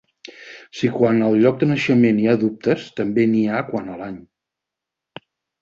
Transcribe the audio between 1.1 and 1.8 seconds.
al lloc de